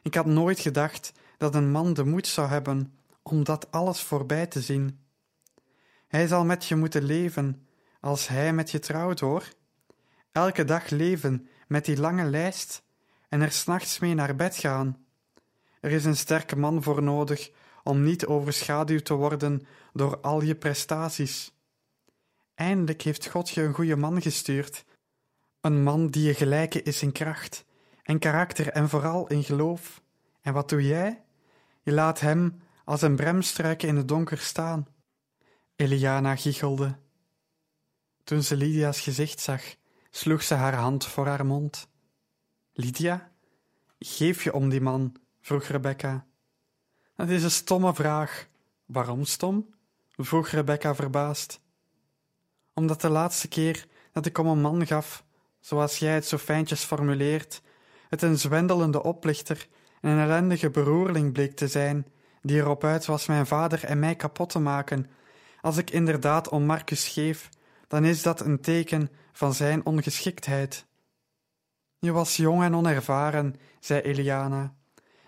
[0.01, 4.47] Ik had nooit gedacht dat een man de moed zou hebben om dat alles voorbij
[4.47, 4.99] te zien.
[6.07, 7.65] Hij zal met je moeten leven
[8.01, 9.43] als hij met je trouwt, hoor.
[10.31, 12.83] Elke dag leven met die lange lijst
[13.29, 15.05] en er s'nachts mee naar bed gaan.
[15.79, 17.51] Er is een sterke man voor nodig
[17.83, 21.53] om niet overschaduwd te worden door al je prestaties.
[22.55, 24.85] Eindelijk heeft God je een goede man gestuurd,
[25.61, 27.65] een man die je gelijke is in kracht
[28.03, 30.01] en karakter en vooral in geloof.
[30.41, 31.23] En wat doe jij?
[31.81, 34.87] Je laat hem als een bremstruik in het donker staan.
[35.75, 36.97] Eliana giechelde.
[38.31, 39.61] Toen ze Lydia's gezicht zag,
[40.09, 41.87] sloeg ze haar hand voor haar mond.
[42.73, 43.31] Lydia,
[43.99, 45.15] geef je om die man?
[45.41, 46.25] vroeg Rebecca.
[47.15, 48.47] Dat is een stomme vraag.
[48.85, 49.73] Waarom stom?
[50.17, 51.59] vroeg Rebecca verbaasd.
[52.73, 55.23] Omdat de laatste keer dat ik om een man gaf,
[55.59, 57.61] zoals jij het zo fijntjes formuleert,
[58.09, 59.67] het een zwendelende oplichter
[60.01, 62.07] en een ellendige beroerling bleek te zijn,
[62.41, 65.09] die erop uit was mijn vader en mij kapot te maken.
[65.61, 67.49] Als ik inderdaad om Marcus geef,
[67.91, 70.85] dan is dat een teken van zijn ongeschiktheid.
[71.99, 74.75] Je was jong en onervaren, zei Eliana.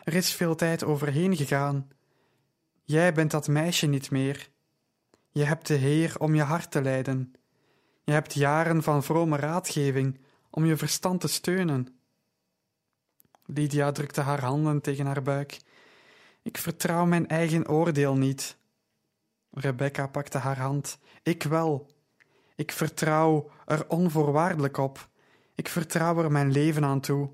[0.03, 1.91] Er is veel tijd overheen gegaan.
[2.83, 4.49] Jij bent dat meisje niet meer.
[5.31, 7.33] Je hebt de Heer om je hart te leiden.
[8.03, 11.99] Je hebt jaren van vrome raadgeving om je verstand te steunen.
[13.45, 15.57] Lydia drukte haar handen tegen haar buik.
[16.41, 18.57] Ik vertrouw mijn eigen oordeel niet.
[19.51, 20.97] Rebecca pakte haar hand.
[21.23, 21.92] Ik wel.
[22.55, 25.09] Ik vertrouw er onvoorwaardelijk op.
[25.55, 27.29] Ik vertrouw er mijn leven aan toe.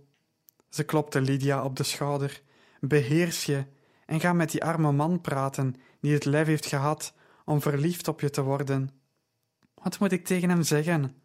[0.70, 2.42] Ze klopte Lydia op de schouder.
[2.80, 3.66] Beheers je
[4.06, 7.14] en ga met die arme man praten die het lef heeft gehad
[7.46, 8.90] om verliefd op je te worden.
[9.74, 11.22] Wat moet ik tegen hem zeggen?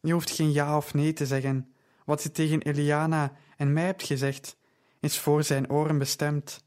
[0.00, 1.74] Je hoeft geen ja of nee te zeggen.
[2.04, 4.56] Wat je tegen Eliana en mij hebt gezegd,
[5.00, 6.64] is voor zijn oren bestemd.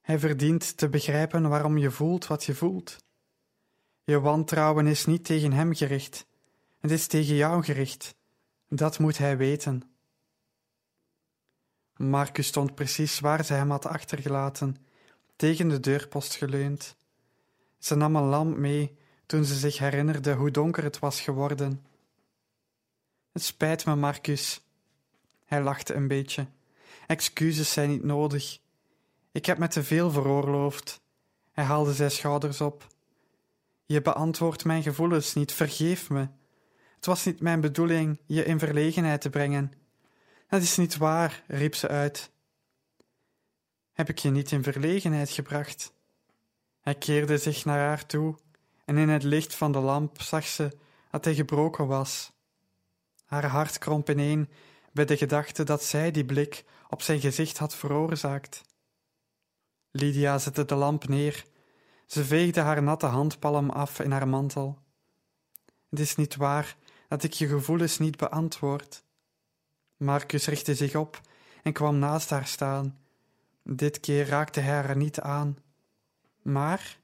[0.00, 2.96] Hij verdient te begrijpen waarom je voelt wat je voelt.
[4.04, 6.26] Je wantrouwen is niet tegen hem gericht,
[6.80, 8.14] het is tegen jou gericht.
[8.68, 9.82] Dat moet hij weten.
[11.96, 14.76] Marcus stond precies waar ze hem had achtergelaten,
[15.36, 16.96] tegen de deurpost geleund.
[17.78, 18.96] Ze nam een lamp mee
[19.26, 21.86] toen ze zich herinnerde hoe donker het was geworden.
[23.32, 24.60] Het spijt me, Marcus.
[25.44, 26.46] Hij lachte een beetje.
[27.06, 28.58] Excuses zijn niet nodig.
[29.32, 31.00] Ik heb me te veel veroorloofd.
[31.52, 32.86] Hij haalde zijn schouders op.
[33.84, 36.28] Je beantwoordt mijn gevoelens niet, vergeef me.
[36.94, 39.72] Het was niet mijn bedoeling je in verlegenheid te brengen.
[40.48, 42.30] Dat is niet waar, riep ze uit.
[43.92, 45.94] Heb ik je niet in verlegenheid gebracht?
[46.80, 48.38] Hij keerde zich naar haar toe
[48.84, 50.76] en in het licht van de lamp zag ze
[51.10, 52.32] dat hij gebroken was.
[53.24, 54.48] Haar hart kromp ineen
[54.92, 58.62] bij de gedachte dat zij die blik op zijn gezicht had veroorzaakt.
[59.90, 61.44] Lydia zette de lamp neer.
[62.12, 64.78] Ze veegde haar natte handpalm af in haar mantel.
[65.90, 66.76] Het is niet waar
[67.08, 69.04] dat ik je gevoelens niet beantwoord.
[69.96, 71.20] Marcus richtte zich op
[71.62, 72.98] en kwam naast haar staan.
[73.62, 75.56] Dit keer raakte hij haar niet aan.
[76.42, 76.98] Maar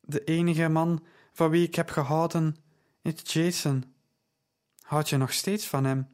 [0.00, 2.56] de enige man van wie ik heb gehouden
[3.02, 3.94] is Jason.
[4.80, 6.08] Houd je nog steeds van hem?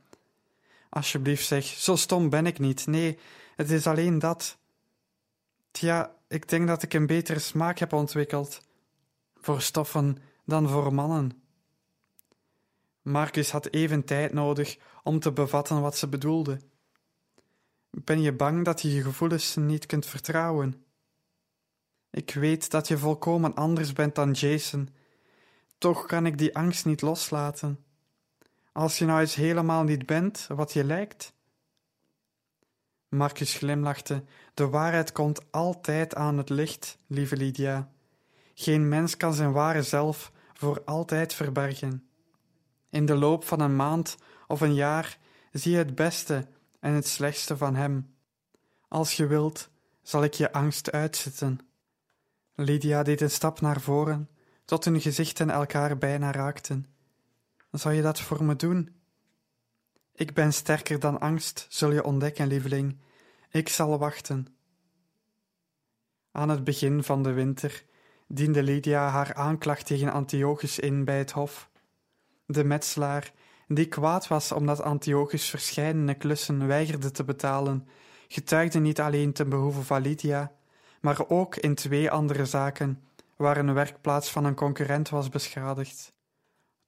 [0.89, 2.87] Alsjeblieft zeg, zo stom ben ik niet.
[2.87, 3.19] Nee,
[3.57, 4.59] het is alleen dat.
[5.71, 8.61] Tja, ik denk dat ik een betere smaak heb ontwikkeld.
[9.41, 11.43] Voor stoffen dan voor mannen.
[13.03, 16.61] Marcus had even tijd nodig om te bevatten wat ze bedoelde.
[17.91, 20.85] Ben je bang dat je je gevoelens niet kunt vertrouwen?
[22.11, 24.89] Ik weet dat je volkomen anders bent dan Jason.
[25.79, 27.85] Toch kan ik die angst niet loslaten.
[28.73, 31.33] Als je nou eens helemaal niet bent wat je lijkt.
[33.13, 34.23] Marcus glimlachte.
[34.55, 37.91] De waarheid komt altijd aan het licht, lieve Lydia.
[38.55, 42.07] Geen mens kan zijn ware zelf voor altijd verbergen.
[42.91, 45.19] In de loop van een maand of een jaar
[45.53, 46.47] zie je het beste
[46.81, 48.15] en het slechtste van hem.
[48.89, 49.69] Als je wilt,
[50.03, 51.61] zal ik je angst uitzetten.
[52.55, 54.29] Lydia deed een stap naar voren,
[54.65, 56.87] tot hun gezichten elkaar bijna raakten.
[57.71, 59.02] Zou je dat voor me doen?
[60.23, 62.97] Ik ben sterker dan angst, zul je ontdekken, lieveling.
[63.51, 64.47] Ik zal wachten.
[66.33, 67.85] Aan het begin van de winter
[68.27, 71.71] diende Lydia haar aanklacht tegen Antiochus in bij het hof.
[72.47, 73.33] De metselaar,
[73.67, 77.89] die kwaad was omdat Antiochus verscheidene klussen weigerde te betalen,
[78.29, 80.53] getuigde niet alleen ten behoeve van Lydia,
[81.01, 83.03] maar ook in twee andere zaken,
[83.37, 86.13] waar een werkplaats van een concurrent was beschadigd.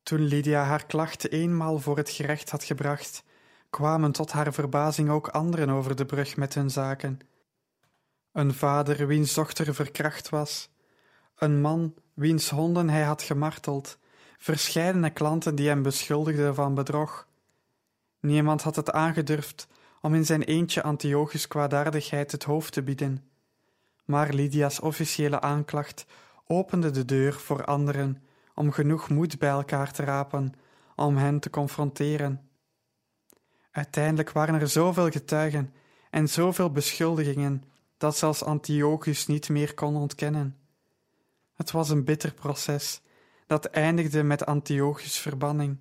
[0.05, 3.25] Toen Lydia haar klacht eenmaal voor het gerecht had gebracht,
[3.71, 7.21] kwamen tot haar verbazing ook anderen over de brug met hun zaken.
[8.33, 10.69] Een vader wiens dochter verkracht was,
[11.37, 13.99] een man wiens honden hij had gemarteld,
[14.39, 17.27] verscheidene klanten die hem beschuldigden van bedrog.
[18.21, 19.69] Niemand had het aangedurfd
[20.01, 23.29] om in zijn eentje Antiochus kwaadaardigheid het hoofd te bieden.
[24.05, 26.07] Maar Lydia's officiële aanklacht
[26.47, 28.23] opende de deur voor anderen
[28.55, 30.53] om genoeg moed bij elkaar te rapen
[30.97, 32.49] om hen te confronteren.
[33.71, 35.75] Uiteindelijk waren er zoveel getuigen
[36.11, 37.63] en zoveel beschuldigingen
[37.99, 40.57] dat zelfs Antiochus niet meer kon ontkennen.
[41.55, 43.01] Het was een bitter proces
[43.47, 45.79] dat eindigde met Antiochus' verbanning.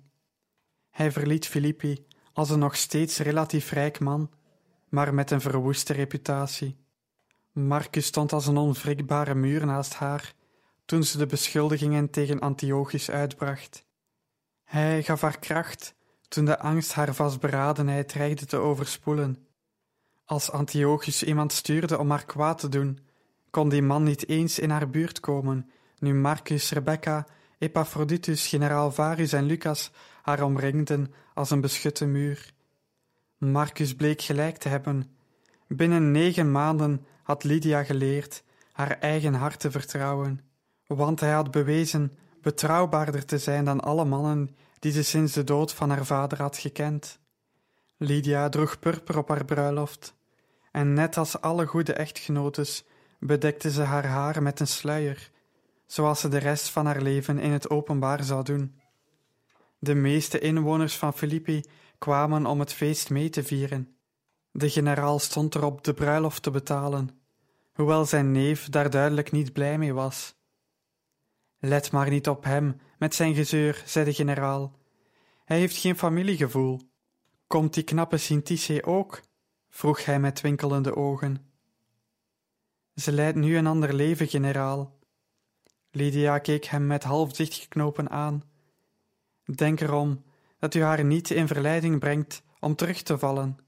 [0.90, 4.30] Hij verliet Filippi als een nog steeds relatief rijk man,
[4.88, 6.76] maar met een verwoeste reputatie.
[7.52, 10.34] Marcus stond als een onwrikbare muur naast haar
[10.84, 13.84] toen ze de beschuldigingen tegen Antiochus uitbracht.
[14.64, 15.94] Hij gaf haar kracht
[16.28, 19.46] toen de angst haar vastberadenheid dreigde te overspoelen.
[20.24, 22.98] Als Antiochus iemand stuurde om haar kwaad te doen,
[23.50, 27.26] kon die man niet eens in haar buurt komen, nu Marcus, Rebecca,
[27.58, 29.90] Epaphroditus, generaal Varus en Lucas
[30.22, 32.52] haar omringden als een beschutte muur.
[33.38, 35.16] Marcus bleek gelijk te hebben.
[35.68, 40.40] Binnen negen maanden had Lydia geleerd haar eigen hart te vertrouwen,
[40.86, 42.12] want hij had bewezen
[42.42, 46.56] betrouwbaarder te zijn dan alle mannen die ze sinds de dood van haar vader had
[46.56, 47.18] gekend.
[47.96, 50.14] Lydia droeg purper op haar bruiloft,
[50.70, 52.84] en net als alle goede echtgenotes
[53.18, 55.30] bedekte ze haar haar met een sluier,
[55.86, 58.80] zoals ze de rest van haar leven in het openbaar zou doen.
[59.78, 61.64] De meeste inwoners van Filippi
[61.98, 63.96] kwamen om het feest mee te vieren.
[64.50, 67.10] De generaal stond erop de bruiloft te betalen,
[67.72, 70.34] hoewel zijn neef daar duidelijk niet blij mee was.
[71.66, 74.78] Let maar niet op hem met zijn gezeur, zei de generaal.
[75.44, 76.80] Hij heeft geen familiegevoel.
[77.46, 79.20] Komt die knappe Sintice ook?
[79.70, 81.52] vroeg hij met twinkelende ogen.
[82.94, 84.98] Ze leidt nu een ander leven, generaal.
[85.90, 88.42] Lydia keek hem met half dichtgeknopen aan.
[89.44, 90.24] Denk erom
[90.58, 93.58] dat u haar niet in verleiding brengt om terug te vallen.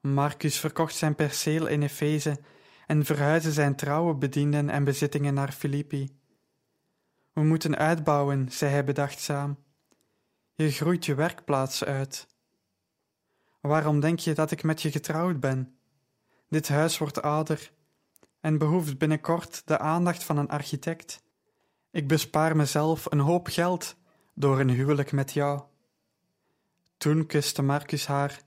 [0.00, 2.40] Marcus verkocht zijn perceel in Efeze
[2.86, 6.17] en verhuisde zijn trouwe bedienden en bezittingen naar Filippi.
[7.38, 9.58] We moeten uitbouwen, zei hij bedachtzaam.
[10.54, 12.26] Je groeit je werkplaats uit.
[13.60, 15.78] Waarom denk je dat ik met je getrouwd ben?
[16.48, 17.72] Dit huis wordt ouder
[18.40, 21.22] en behoeft binnenkort de aandacht van een architect.
[21.90, 23.96] Ik bespaar mezelf een hoop geld
[24.34, 25.62] door een huwelijk met jou.
[26.96, 28.40] Toen kuste Marcus haar,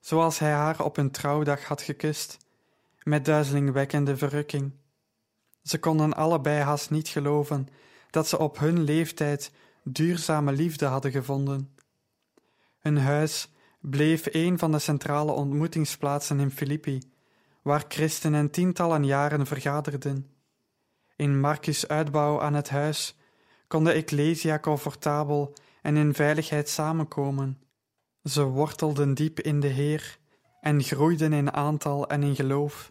[0.00, 2.38] zoals hij haar op hun trouwdag had gekust,
[3.02, 4.72] met duizelingwekkende verrukking.
[5.62, 7.68] Ze konden allebei haast niet geloven
[8.10, 9.52] dat ze op hun leeftijd
[9.84, 11.74] duurzame liefde hadden gevonden.
[12.78, 13.48] Hun huis
[13.80, 17.02] bleef een van de centrale ontmoetingsplaatsen in Filippi,
[17.62, 20.26] waar christenen tientallen jaren vergaderden.
[21.16, 23.16] In Marcus' uitbouw aan het huis
[23.68, 27.62] kon de Ecclesia comfortabel en in veiligheid samenkomen.
[28.22, 30.18] Ze wortelden diep in de Heer
[30.60, 32.90] en groeiden in aantal en in geloof.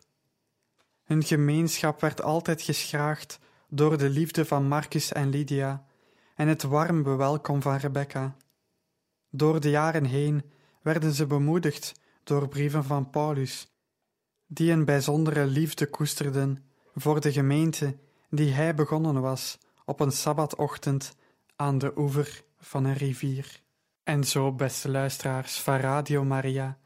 [1.04, 5.86] Hun gemeenschap werd altijd geschraagd door de liefde van Marcus en Lydia
[6.36, 8.36] en het warm bewelkom van Rebecca.
[9.30, 10.44] Door de jaren heen
[10.82, 13.72] werden ze bemoedigd door brieven van Paulus,
[14.48, 16.66] die een bijzondere liefde koesterden
[16.96, 17.98] voor de gemeente
[18.30, 21.16] die hij begonnen was op een sabbatochtend
[21.56, 23.62] aan de oever van een rivier.
[24.04, 26.78] En zo, beste luisteraars van Radio Maria,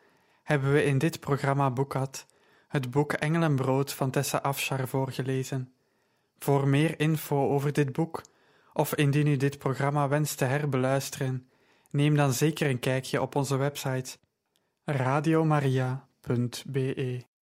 [0.44, 2.26] hebben we in dit programma Boekad
[2.68, 5.74] het boek Engelenbrood van Tessa Afshar voorgelezen.
[6.44, 8.22] Voor meer info over dit boek,
[8.74, 11.50] of indien u dit programma wenst te herbeluisteren,
[11.90, 14.18] neem dan zeker een kijkje op onze website
[14.86, 17.30] radiomaria.be.